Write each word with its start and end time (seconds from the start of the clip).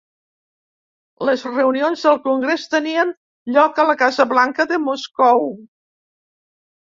Les 1.29 1.43
reunions 1.49 2.05
del 2.07 2.15
Congrés 2.23 2.63
tenien 2.71 3.11
lloc 3.57 3.81
a 3.83 3.87
la 3.89 3.95
Casa 4.01 4.27
Blanca 4.33 4.67
de 4.71 4.79
Moscou. 4.89 5.45